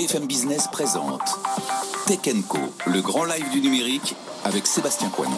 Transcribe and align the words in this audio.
BFM 0.00 0.26
Business 0.26 0.66
présente 0.72 1.20
Tech 2.06 2.20
Co, 2.48 2.56
le 2.86 3.02
grand 3.02 3.24
live 3.24 3.50
du 3.50 3.60
numérique 3.60 4.14
avec 4.44 4.66
Sébastien 4.66 5.10
Coignon. 5.10 5.36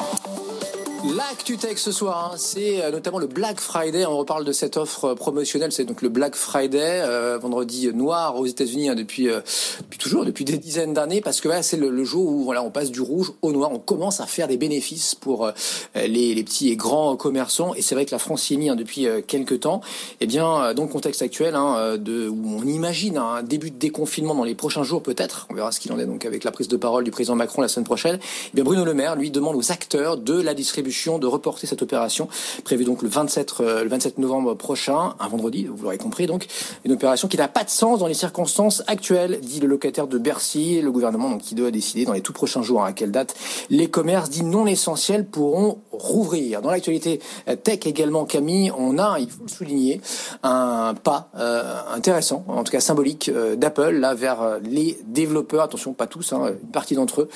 L'actu 1.05 1.57
tech 1.57 1.79
ce 1.79 1.91
soir, 1.91 2.31
hein, 2.33 2.37
c'est 2.39 2.81
euh, 2.81 2.93
notamment 2.93 3.19
le 3.19 3.27
Black 3.27 3.59
Friday. 3.59 4.07
On 4.07 4.17
reparle 4.17 4.45
de 4.45 4.53
cette 4.53 4.77
offre 4.77 5.07
euh, 5.07 5.15
promotionnelle, 5.17 5.73
c'est 5.73 5.85
donc 5.85 6.01
le 6.01 6.09
Black 6.09 6.37
Friday, 6.37 7.01
euh, 7.03 7.39
vendredi 7.39 7.93
noir 7.93 8.37
aux 8.37 8.47
États-Unis 8.47 8.89
hein, 8.89 8.95
depuis, 8.95 9.27
depuis 9.27 9.99
toujours, 9.99 10.25
depuis 10.25 10.45
des 10.45 10.59
dizaines 10.59 10.95
d'années, 10.95 11.21
parce 11.21 11.41
que 11.41 11.49
voilà, 11.49 11.65
c'est 11.65 11.77
le, 11.77 12.05
jour 12.05 12.29
où 12.29 12.45
voilà, 12.45 12.63
on 12.63 12.71
passe 12.71 12.93
du 12.93 13.01
rouge 13.01 13.33
au 13.43 13.51
noir. 13.51 13.73
On 13.73 13.81
commence 13.81 14.21
à 14.21 14.27
faire 14.27 14.47
des 14.47 14.57
bénéfices 14.57 15.17
pour 15.17 15.51
les, 15.97 16.35
les, 16.35 16.45
petits 16.45 16.71
et 16.71 16.77
grands 16.77 17.17
commerçants, 17.17 17.75
et 17.75 17.83
c'est 17.83 17.97
vrai 17.97 18.07
que 18.07 18.13
la 18.13 18.21
France 18.21 18.49
y 18.51 18.55
est 18.55 18.57
mise 18.57 18.71
hein, 18.71 18.77
depuis 18.77 19.07
quelques 19.27 19.61
temps. 19.61 19.81
Et 20.21 20.25
eh 20.25 20.27
bien, 20.27 20.73
dans 20.75 20.83
le 20.85 20.89
contexte 20.89 21.23
actuel, 21.23 21.57
hein, 21.57 21.97
de, 21.99 22.29
où 22.29 22.59
on 22.59 22.67
imagine 22.67 23.19
un 23.19 23.43
début 23.43 23.71
de 23.71 23.79
déconfinement 23.79 24.35
dans 24.35 24.45
les 24.45 24.55
prochains 24.55 24.85
jours, 24.85 25.03
peut-être, 25.03 25.47
on 25.51 25.55
verra 25.55 25.73
ce 25.73 25.81
qu'il 25.81 25.93
en 25.93 25.99
est 25.99 26.07
donc 26.07 26.25
avec 26.25 26.45
la 26.45 26.53
prise 26.53 26.69
de 26.69 26.77
parole 26.77 27.03
du 27.03 27.11
président 27.11 27.35
Macron 27.35 27.61
la 27.61 27.69
semaine 27.69 27.87
prochaine. 27.87 28.19
Eh 28.23 28.51
bien, 28.55 28.65
Bruno 28.65 28.85
Le 28.85 28.95
Maire 28.95 29.17
lui 29.17 29.31
demande 29.31 29.57
aux 29.57 29.73
acteurs 29.73 30.17
de 30.17 30.41
la 30.41 30.55
distribution 30.55 30.92
de 30.93 31.27
reporter 31.27 31.67
cette 31.67 31.83
opération 31.83 32.29
prévue 32.65 32.85
donc 32.85 33.03
le 33.03 33.09
27, 33.09 33.55
euh, 33.61 33.83
le 33.83 33.89
27 33.89 34.19
novembre 34.19 34.55
prochain, 34.55 35.15
un 35.19 35.29
vendredi, 35.29 35.65
vous 35.65 35.83
l'aurez 35.83 35.99
compris 35.99 36.27
donc, 36.27 36.47
une 36.85 36.93
opération 36.93 37.29
qui 37.29 37.37
n'a 37.37 37.49
pas 37.49 37.65
de 37.65 37.71
sens 37.71 37.99
dans 37.99 38.07
les 38.07 38.15
circonstances 38.15 38.83
actuelles, 38.87 39.41
dit 39.41 39.61
le 39.61 39.67
locataire 39.67 40.07
de 40.07 40.19
Bercy, 40.19 40.81
le 40.83 40.93
gouvernement 40.93 41.31
donc 41.31 41.41
qui 41.41 41.55
doit 41.55 41.71
décider 41.71 42.05
dans 42.05 42.13
les 42.13 42.21
tout 42.21 42.33
prochains 42.33 42.63
jours 42.63 42.85
à 42.85 42.93
quelle 42.93 43.11
date 43.11 43.35
les 43.71 43.89
commerces 43.89 44.29
dits 44.29 44.45
non 44.45 44.67
essentiels 44.67 45.27
pourront 45.27 45.79
rouvrir. 45.93 46.61
Dans 46.61 46.71
l'actualité 46.71 47.21
euh, 47.49 47.57
tech 47.57 47.81
également, 47.87 48.25
Camille, 48.27 48.71
on 48.77 48.99
a, 48.99 49.19
il 49.19 49.31
faut 49.31 49.43
le 49.45 49.49
souligner, 49.49 50.01
un 50.43 50.95
pas 50.95 51.31
euh, 51.39 51.63
intéressant, 51.95 52.45
en 52.49 52.65
tout 52.65 52.73
cas 52.73 52.81
symbolique, 52.81 53.31
d'Apple 53.57 53.91
là 53.91 54.15
vers 54.15 54.59
les 54.63 54.99
développeurs. 55.07 55.63
Attention, 55.63 55.95
pas 55.95 56.07
tous, 56.07 56.33
hein, 56.33 56.53
une 56.63 56.71
partie 56.71 56.95
d'entre 56.95 57.23
eux, 57.23 57.29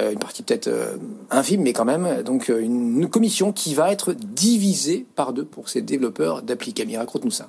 une 0.00 0.18
partie 0.18 0.42
peut-être 0.42 0.68
infime, 1.30 1.62
mais 1.62 1.72
quand 1.72 1.84
même, 1.84 2.22
donc 2.22 2.48
une 2.48 2.95
une 2.96 3.10
commission 3.10 3.52
qui 3.52 3.74
va 3.74 3.92
être 3.92 4.14
divisée 4.14 5.06
par 5.14 5.32
deux 5.32 5.44
pour 5.44 5.68
ces 5.68 5.82
développeurs 5.82 6.42
d'appli. 6.42 6.72
Camille, 6.72 6.96
raconte-nous 6.96 7.30
ça. 7.30 7.48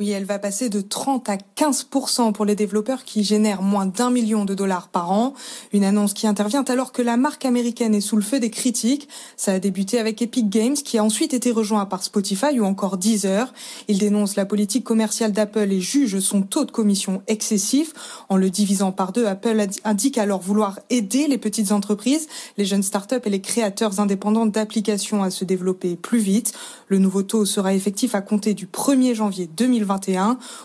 Oui, 0.00 0.12
elle 0.12 0.26
va 0.26 0.38
passer 0.38 0.68
de 0.68 0.80
30 0.80 1.28
à 1.28 1.38
15% 1.56 2.32
pour 2.32 2.44
les 2.44 2.54
développeurs 2.54 3.02
qui 3.02 3.24
génèrent 3.24 3.62
moins 3.62 3.86
d'un 3.86 4.12
million 4.12 4.44
de 4.44 4.54
dollars 4.54 4.90
par 4.90 5.10
an. 5.10 5.34
Une 5.72 5.82
annonce 5.82 6.14
qui 6.14 6.28
intervient 6.28 6.62
alors 6.68 6.92
que 6.92 7.02
la 7.02 7.16
marque 7.16 7.44
américaine 7.44 7.96
est 7.96 8.00
sous 8.00 8.14
le 8.14 8.22
feu 8.22 8.38
des 8.38 8.50
critiques. 8.50 9.08
Ça 9.36 9.54
a 9.54 9.58
débuté 9.58 9.98
avec 9.98 10.22
Epic 10.22 10.48
Games 10.48 10.74
qui 10.74 10.98
a 10.98 11.04
ensuite 11.04 11.34
été 11.34 11.50
rejoint 11.50 11.84
par 11.84 12.04
Spotify 12.04 12.60
ou 12.60 12.64
encore 12.64 12.96
Deezer. 12.96 13.52
Il 13.88 13.98
dénonce 13.98 14.36
la 14.36 14.46
politique 14.46 14.84
commerciale 14.84 15.32
d'Apple 15.32 15.72
et 15.72 15.80
juge 15.80 16.20
son 16.20 16.42
taux 16.42 16.64
de 16.64 16.70
commission 16.70 17.22
excessif. 17.26 17.92
En 18.28 18.36
le 18.36 18.50
divisant 18.50 18.92
par 18.92 19.10
deux, 19.10 19.26
Apple 19.26 19.66
indique 19.82 20.18
alors 20.18 20.42
vouloir 20.42 20.78
aider 20.90 21.26
les 21.26 21.38
petites 21.38 21.72
entreprises, 21.72 22.28
les 22.56 22.64
jeunes 22.64 22.84
startups 22.84 23.16
et 23.24 23.30
les 23.30 23.40
créateurs 23.40 23.98
indépendants 23.98 24.46
d'applications 24.46 25.24
à 25.24 25.30
se 25.30 25.44
développer 25.44 25.96
plus 25.96 26.20
vite. 26.20 26.52
Le 26.86 27.00
nouveau 27.00 27.24
taux 27.24 27.44
sera 27.44 27.74
effectif 27.74 28.14
à 28.14 28.20
compter 28.20 28.54
du 28.54 28.66
1er 28.66 29.14
janvier 29.14 29.48
2020 29.56 29.87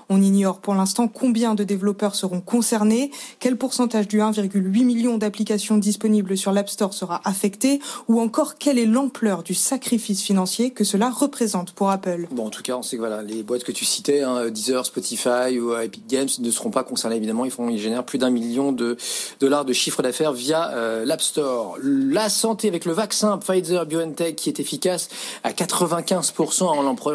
on 0.09 0.21
ignore 0.21 0.59
pour 0.59 0.75
l'instant 0.75 1.07
combien 1.07 1.55
de 1.55 1.63
développeurs 1.63 2.15
seront 2.15 2.41
concernés, 2.41 3.11
quel 3.39 3.57
pourcentage 3.57 4.07
du 4.07 4.19
1,8 4.19 4.83
million 4.83 5.17
d'applications 5.17 5.77
disponibles 5.77 6.37
sur 6.37 6.51
l'App 6.51 6.69
Store 6.69 6.93
sera 6.93 7.21
affecté, 7.25 7.79
ou 8.07 8.19
encore 8.19 8.55
quelle 8.55 8.79
est 8.79 8.85
l'ampleur 8.85 9.43
du 9.43 9.53
sacrifice 9.53 10.21
financier 10.21 10.71
que 10.71 10.83
cela 10.83 11.09
représente 11.09 11.71
pour 11.71 11.89
Apple. 11.89 12.27
Bon, 12.31 12.47
en 12.47 12.49
tout 12.49 12.63
cas, 12.63 12.75
on 12.75 12.81
sait 12.81 12.95
que 12.95 13.01
voilà, 13.01 13.21
les 13.21 13.43
boîtes 13.43 13.63
que 13.63 13.71
tu 13.71 13.85
citais, 13.85 14.21
hein, 14.21 14.49
Deezer, 14.49 14.85
Spotify 14.85 15.59
ou 15.59 15.75
Epic 15.75 16.07
Games, 16.07 16.29
ne 16.39 16.51
seront 16.51 16.71
pas 16.71 16.83
concernées 16.83 17.17
évidemment. 17.17 17.45
Ils, 17.45 17.51
font, 17.51 17.69
ils 17.69 17.79
génèrent 17.79 18.05
plus 18.05 18.17
d'un 18.17 18.29
million 18.29 18.71
de 18.71 18.97
dollars 19.39 19.65
de 19.65 19.73
chiffre 19.73 20.01
d'affaires 20.01 20.33
via 20.33 20.71
euh, 20.71 21.05
l'App 21.05 21.21
Store. 21.21 21.77
La 21.81 22.29
santé 22.29 22.67
avec 22.67 22.85
le 22.85 22.93
vaccin 22.93 23.37
Pfizer 23.37 23.85
BioNTech 23.85 24.35
qui 24.35 24.49
est 24.49 24.59
efficace 24.59 25.09
à 25.43 25.51
95%. 25.51 26.63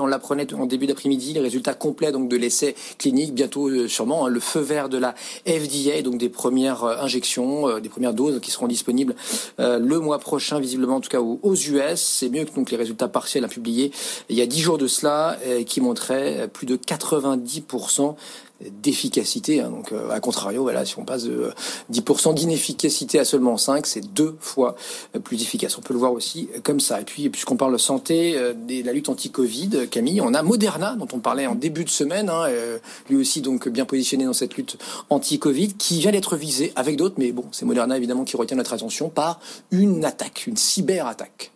On 0.00 0.06
l'apprenait 0.06 0.52
en 0.54 0.66
début 0.66 0.86
d'après-midi. 0.86 1.32
Les 1.32 1.40
résultats 1.40 1.75
complets 1.75 1.97
donc 2.06 2.28
de 2.28 2.36
l'essai 2.36 2.75
clinique, 2.98 3.34
bientôt 3.34 3.69
euh, 3.69 3.88
sûrement 3.88 4.26
hein, 4.26 4.28
le 4.28 4.41
feu 4.41 4.60
vert 4.60 4.88
de 4.88 4.98
la 4.98 5.14
FDA, 5.47 6.03
donc 6.03 6.19
des 6.19 6.28
premières 6.28 6.84
euh, 6.84 6.97
injections, 7.00 7.69
euh, 7.69 7.81
des 7.81 7.88
premières 7.88 8.14
doses 8.14 8.41
qui 8.41 8.50
seront 8.50 8.69
disponibles 8.69 9.14
le 9.59 9.98
mois 9.98 10.19
prochain, 10.19 10.60
visiblement 10.60 10.97
en 10.97 11.00
tout 11.00 11.08
cas 11.08 11.20
aux, 11.20 11.54
US. 11.54 12.00
C'est 12.00 12.28
mieux 12.28 12.44
que 12.44 12.54
donc 12.54 12.70
les 12.70 12.76
résultats 12.76 13.08
partiels 13.08 13.44
à 13.44 13.48
publier 13.48 13.91
il 14.28 14.37
y 14.37 14.42
a 14.42 14.47
dix 14.47 14.60
jours 14.60 14.78
de 14.78 14.87
cela, 14.87 15.38
qui 15.66 15.81
montraient 15.81 16.48
plus 16.53 16.66
de 16.66 16.76
90% 16.76 18.14
d'efficacité. 18.60 19.60
Hein. 19.60 19.70
Donc, 19.70 19.92
euh, 19.92 20.10
à 20.10 20.20
contrario, 20.20 20.62
voilà, 20.62 20.84
si 20.84 20.98
on 20.98 21.04
passe 21.04 21.24
de 21.24 21.52
10% 21.92 22.34
d'inefficacité 22.34 23.19
à 23.19 23.24
seulement 23.24 23.56
5, 23.56 23.86
c'est 23.86 24.12
deux 24.12 24.36
fois 24.41 24.74
plus 25.22 25.41
efficace. 25.42 25.78
On 25.78 25.80
peut 25.80 25.94
le 25.94 26.00
voir 26.00 26.12
aussi 26.12 26.48
comme 26.64 26.80
ça. 26.80 27.00
Et 27.00 27.04
puis, 27.04 27.28
puisqu'on 27.28 27.56
parle 27.56 27.72
de 27.72 27.78
santé, 27.78 28.36
euh, 28.36 28.54
de 28.54 28.84
la 28.84 28.92
lutte 28.92 29.08
anti-Covid, 29.08 29.88
Camille, 29.91 30.20
on 30.20 30.34
a 30.34 30.42
Moderna, 30.42 30.96
dont 30.96 31.08
on 31.12 31.20
parlait 31.20 31.46
en 31.46 31.54
début 31.54 31.84
de 31.84 31.91
semaine, 31.91 32.28
hein, 32.28 32.46
euh, 32.48 32.78
lui 33.08 33.16
aussi 33.16 33.41
donc 33.41 33.69
bien 33.69 33.84
positionné 33.84 34.24
dans 34.24 34.32
cette 34.32 34.56
lutte 34.56 34.76
anti-Covid, 35.10 35.75
qui 35.75 36.00
vient 36.00 36.12
d'être 36.12 36.36
visé 36.36 36.72
avec 36.75 36.96
d'autres, 36.96 37.16
mais 37.19 37.32
bon, 37.32 37.44
c'est 37.52 37.64
Moderna 37.64 37.96
évidemment 37.96 38.25
qui 38.25 38.36
retient 38.36 38.56
notre 38.56 38.72
attention 38.72 39.08
par 39.08 39.40
une 39.70 40.04
attaque, 40.04 40.46
une 40.46 40.56
cyberattaque. 40.56 41.52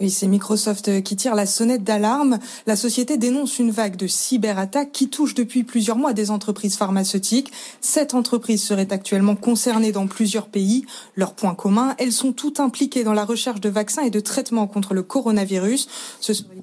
Oui, 0.00 0.10
c'est 0.10 0.28
Microsoft 0.28 1.02
qui 1.02 1.16
tire 1.16 1.34
la 1.34 1.44
sonnette 1.44 1.82
d'alarme. 1.82 2.38
La 2.68 2.76
société 2.76 3.16
dénonce 3.16 3.58
une 3.58 3.72
vague 3.72 3.96
de 3.96 4.06
cyberattaques 4.06 4.92
qui 4.92 5.08
touche 5.08 5.34
depuis 5.34 5.64
plusieurs 5.64 5.96
mois 5.96 6.12
des 6.12 6.30
entreprises 6.30 6.76
pharmaceutiques. 6.76 7.50
Sept 7.80 8.14
entreprises 8.14 8.62
seraient 8.62 8.92
actuellement 8.92 9.34
concernées 9.34 9.90
dans 9.90 10.06
plusieurs 10.06 10.46
pays. 10.46 10.86
Leur 11.16 11.34
point 11.34 11.56
commun, 11.56 11.96
elles 11.98 12.12
sont 12.12 12.32
toutes 12.32 12.60
impliquées 12.60 13.02
dans 13.02 13.12
la 13.12 13.24
recherche 13.24 13.60
de 13.60 13.68
vaccins 13.68 14.02
et 14.02 14.10
de 14.10 14.20
traitements 14.20 14.68
contre 14.68 14.94
le 14.94 15.02
coronavirus. 15.02 15.88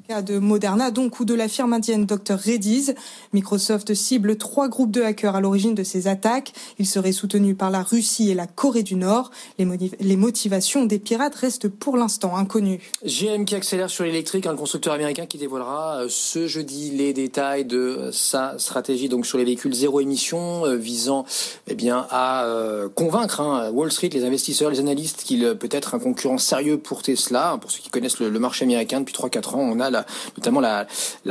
Cas 0.07 0.21
de 0.21 0.38
Moderna, 0.38 0.91
donc, 0.91 1.19
ou 1.19 1.25
de 1.25 1.33
la 1.33 1.47
firme 1.47 1.73
indienne 1.73 2.05
Dr. 2.05 2.35
Reddy's. 2.38 2.93
Microsoft 3.33 3.93
cible 3.93 4.37
trois 4.37 4.67
groupes 4.67 4.91
de 4.91 5.02
hackers 5.02 5.35
à 5.35 5.41
l'origine 5.41 5.73
de 5.73 5.84
ces 5.84 6.07
attaques. 6.07 6.53
Ils 6.78 6.85
seraient 6.85 7.11
soutenus 7.11 7.57
par 7.57 7.72
la 7.72 7.81
Russie 7.81 8.29
et 8.29 8.35
la 8.35 8.46
Corée 8.46 8.84
du 8.84 8.96
Nord. 8.96 9.31
Les, 9.57 10.16
motivations 10.16 10.85
des 10.85 10.99
pirates 10.99 11.35
restent 11.35 11.67
pour 11.67 11.97
l'instant 11.97 12.35
inconnues. 12.35 12.79
GM 13.03 13.46
qui 13.46 13.55
accélère 13.55 13.90
sur 13.90 14.03
l'électrique, 14.03 14.46
un 14.46 14.55
constructeur 14.55 14.93
américain 14.93 15.25
qui 15.25 15.37
dévoilera 15.37 16.02
euh, 16.02 16.08
ce 16.09 16.47
jeudi 16.47 16.91
les 16.91 17.13
détails 17.13 17.66
de 17.66 17.78
euh, 17.78 18.11
sa 18.11 18.58
stratégie 18.59 19.09
donc 19.09 19.25
sur 19.25 19.37
les 19.37 19.43
véhicules 19.43 19.73
zéro 19.73 20.01
émission, 20.01 20.66
euh, 20.66 20.75
visant 20.75 21.25
eh 21.67 21.75
bien 21.75 22.05
à 22.11 22.46
convaincre 22.93 23.41
hein, 23.41 23.72
Wall 23.72 23.91
Street, 23.91 24.09
les 24.09 24.23
investisseurs, 24.23 24.69
les 24.69 24.79
analystes 24.79 25.23
qu'il 25.23 25.55
peut 25.58 25.69
être 25.72 25.96
un 25.96 25.99
concurrent 25.99 26.37
sérieux 26.37 26.78
pour 26.78 27.01
Tesla. 27.01 27.58
Pour 27.59 27.72
ceux 27.72 27.79
qui 27.79 27.90
connaissent 27.90 28.19
le, 28.19 28.40
marché 28.40 28.66
américain 28.66 28.99
depuis 28.99 29.13
3-4 29.13 29.55
ans, 29.55 29.59
on 29.59 29.79
a 29.79 29.90
notamment 30.38 30.59
la, 30.59 30.86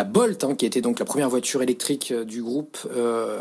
Bolt, 0.05 0.45
hein, 0.45 0.55
qui 0.55 0.67
était 0.67 0.81
donc 0.81 0.99
la 0.99 1.05
première 1.05 1.29
voiture 1.29 1.63
électrique 1.63 2.13
du 2.13 2.43
groupe 2.43 2.79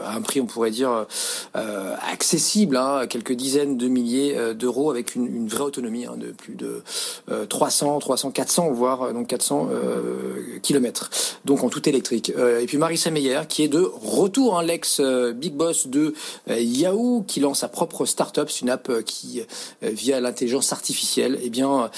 à 0.06 0.16
un 0.16 0.22
prix, 0.22 0.42
on 0.42 0.46
pourrait 0.46 0.72
dire, 0.72 1.06
accessible, 1.54 2.78
hein, 2.78 3.06
quelques 3.08 3.34
dizaines 3.34 3.78
de 3.78 3.88
milliers 3.88 4.54
d'euros, 4.56 4.90
avec 4.90 5.16
une, 5.16 5.48
vraie 5.48 5.64
autonomie 5.64 6.06
de 6.18 6.31
plus 6.31 6.56
de 6.56 6.81
300, 7.50 8.00
340 8.00 8.34
400 8.34 8.72
voire 8.72 9.14
donc 9.14 9.28
400 9.28 9.70
kilomètres, 10.62 11.10
donc 11.46 11.64
en 11.64 11.70
tout 11.70 11.88
électrique. 11.88 12.30
et 12.30 12.66
puis 12.66 12.78
Marissa 12.78 13.12
Meyer 13.12 13.42
qui 13.48 13.64
est 13.64 13.68
de 13.68 13.81
retour, 14.02 14.58
hein, 14.58 14.64
l'ex 14.64 15.02
big 15.36 15.54
boss 15.54 15.88
de 15.88 16.14
Yahoo, 16.48 17.24
qui 17.28 17.40
lance 17.40 17.60
sa 17.60 17.68
propre 17.68 18.06
startup, 18.06 18.50
une 18.62 18.70
app 18.70 18.92
qui 19.06 19.42
via 19.81 20.20
l'intelligence 20.20 20.72
artificielle, 20.74 21.40
eh 21.44 21.50
bien 21.50 21.90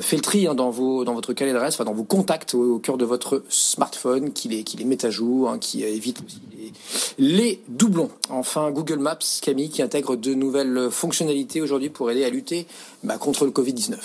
fait 0.00 0.16
le 0.16 0.22
tri 0.22 0.46
hein, 0.46 0.54
dans 0.54 0.70
vos 0.70 1.04
dans 1.04 1.14
votre 1.14 1.32
carnet 1.32 1.52
d'adresse, 1.52 1.74
enfin 1.74 1.84
dans 1.84 1.94
vos 1.94 2.04
contacts 2.04 2.54
au, 2.66 2.78
cœur 2.78 2.98
de 2.98 3.04
votre 3.04 3.42
smartphone, 3.48 4.32
qui 4.32 4.48
les 4.48 4.64
les 4.76 4.84
met 4.84 5.04
à 5.04 5.10
jour, 5.10 5.50
hein, 5.50 5.58
qui 5.58 5.84
évite 5.84 6.22
aussi 6.24 6.40
les, 6.58 6.72
les 7.18 7.60
doublons. 7.68 8.10
Enfin 8.28 8.70
Google 8.70 8.98
Maps, 8.98 9.18
Camille, 9.42 9.70
qui 9.70 9.82
intègre 9.82 10.16
de 10.16 10.34
nouvelles 10.34 10.88
fonctionnalités 10.90 11.60
aujourd'hui 11.62 11.88
pour 11.88 12.10
aider 12.10 12.24
à 12.24 12.30
lutter 12.30 12.66
bah, 13.04 13.18
contre 13.18 13.44
le 13.44 13.50
Covid-19. 13.50 13.96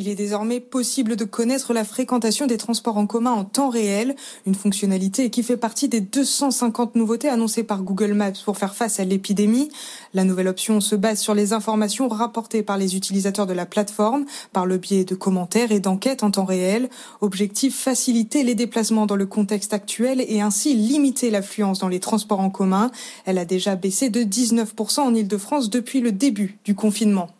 Il 0.00 0.06
est 0.06 0.14
désormais 0.14 0.60
possible 0.60 1.16
de 1.16 1.24
connaître 1.24 1.72
la 1.72 1.82
fréquentation 1.82 2.46
des 2.46 2.56
transports 2.56 2.98
en 2.98 3.08
commun 3.08 3.32
en 3.32 3.44
temps 3.44 3.68
réel, 3.68 4.14
une 4.46 4.54
fonctionnalité 4.54 5.28
qui 5.28 5.42
fait 5.42 5.56
partie 5.56 5.88
des 5.88 6.00
250 6.00 6.94
nouveautés 6.94 7.28
annoncées 7.28 7.64
par 7.64 7.82
Google 7.82 8.14
Maps 8.14 8.30
pour 8.44 8.56
faire 8.56 8.76
face 8.76 9.00
à 9.00 9.04
l'épidémie. 9.04 9.70
La 10.14 10.22
nouvelle 10.22 10.46
option 10.46 10.80
se 10.80 10.94
base 10.94 11.18
sur 11.18 11.34
les 11.34 11.52
informations 11.52 12.06
rapportées 12.06 12.62
par 12.62 12.78
les 12.78 12.94
utilisateurs 12.94 13.48
de 13.48 13.54
la 13.54 13.66
plateforme 13.66 14.24
par 14.52 14.66
le 14.66 14.78
biais 14.78 15.04
de 15.04 15.16
commentaires 15.16 15.72
et 15.72 15.80
d'enquêtes 15.80 16.22
en 16.22 16.30
temps 16.30 16.44
réel. 16.44 16.90
Objectif 17.20 17.76
faciliter 17.76 18.44
les 18.44 18.54
déplacements 18.54 19.06
dans 19.06 19.16
le 19.16 19.26
contexte 19.26 19.74
actuel 19.74 20.24
et 20.28 20.40
ainsi 20.40 20.76
limiter 20.76 21.28
l'affluence 21.28 21.80
dans 21.80 21.88
les 21.88 21.98
transports 21.98 22.38
en 22.38 22.50
commun. 22.50 22.92
Elle 23.24 23.38
a 23.38 23.44
déjà 23.44 23.74
baissé 23.74 24.10
de 24.10 24.20
19% 24.20 25.00
en 25.00 25.12
Ile-de-France 25.12 25.70
depuis 25.70 26.00
le 26.00 26.12
début 26.12 26.56
du 26.64 26.76
confinement. 26.76 27.30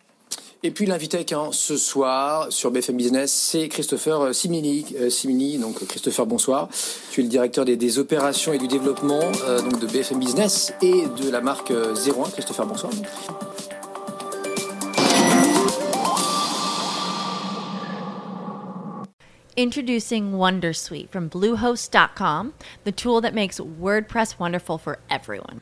Et 0.61 0.71
puis 0.71 0.85
l'invité 0.85 1.25
hein, 1.33 1.49
ce 1.53 1.77
soir 1.77 2.51
sur 2.51 2.69
BFM 2.69 2.97
Business, 2.97 3.31
c'est 3.31 3.69
Christopher 3.69 4.35
Simini. 4.35 4.85
Euh, 4.99 5.09
Simini. 5.09 5.57
Donc 5.57 5.85
Christopher, 5.87 6.25
bonsoir. 6.25 6.67
Tu 7.11 7.21
es 7.21 7.23
le 7.23 7.29
directeur 7.29 7.63
des, 7.63 7.97
opérations 7.97 8.51
et 8.51 8.57
du 8.57 8.67
développement 8.67 9.21
euh, 9.47 9.61
donc 9.61 9.79
de 9.79 9.87
BFM 9.87 10.19
Business 10.19 10.73
et 10.81 11.05
de 11.07 11.29
la 11.29 11.39
marque 11.39 11.71
01. 11.71 11.73
Euh, 11.73 11.93
Christopher, 12.33 12.65
bonsoir. 12.65 12.91
Introducing 19.57 20.33
Wondersuite 20.33 21.09
from 21.09 21.29
Bluehost.com, 21.29 22.53
the 22.83 22.91
tool 22.91 23.21
that 23.21 23.33
makes 23.33 23.61
WordPress 23.61 24.37
wonderful 24.39 24.77
for 24.77 24.99
everyone. 25.09 25.61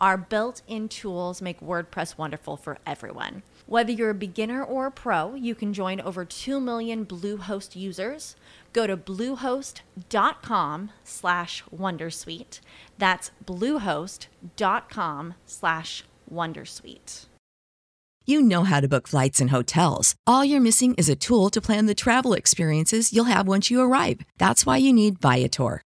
our 0.00 0.16
built 0.16 0.62
in 0.66 0.88
tools 0.88 1.42
make 1.42 1.60
WordPress 1.60 2.16
wonderful 2.18 2.56
for 2.56 2.78
everyone. 2.86 3.42
Whether 3.66 3.92
you're 3.92 4.10
a 4.10 4.14
beginner 4.14 4.62
or 4.62 4.86
a 4.86 4.90
pro, 4.90 5.34
you 5.34 5.54
can 5.54 5.72
join 5.74 6.00
over 6.00 6.24
2 6.24 6.60
million 6.60 7.04
Bluehost 7.04 7.76
users. 7.76 8.36
Go 8.72 8.86
to 8.86 8.96
bluehost.com 8.96 10.90
slash 11.04 11.64
wondersuite. 11.74 12.60
That's 12.98 13.30
bluehost.com 13.44 15.34
slash 15.46 16.04
wondersuite. 16.32 17.26
You 18.26 18.42
know 18.42 18.64
how 18.64 18.80
to 18.80 18.88
book 18.88 19.08
flights 19.08 19.40
and 19.40 19.50
hotels. 19.50 20.14
All 20.26 20.44
you're 20.44 20.60
missing 20.60 20.94
is 20.94 21.08
a 21.08 21.16
tool 21.16 21.48
to 21.48 21.62
plan 21.62 21.86
the 21.86 21.94
travel 21.94 22.34
experiences 22.34 23.10
you'll 23.12 23.24
have 23.24 23.48
once 23.48 23.70
you 23.70 23.80
arrive. 23.80 24.20
That's 24.38 24.66
why 24.66 24.76
you 24.76 24.92
need 24.92 25.18
Viator. 25.18 25.80